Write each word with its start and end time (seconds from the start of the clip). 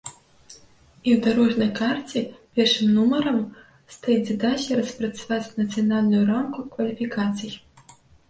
І 0.51 1.09
ў 1.15 1.17
дарожнай 1.25 1.67
карце 1.79 2.21
першым 2.59 2.89
нумарам 2.95 3.37
стаіць 3.95 4.25
задача 4.31 4.79
распрацаваць 4.81 5.55
нацыянальную 5.61 6.23
рамку 6.33 6.67
кваліфікацый. 6.73 7.51